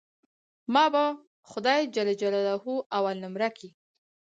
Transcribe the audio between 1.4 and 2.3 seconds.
خداى جل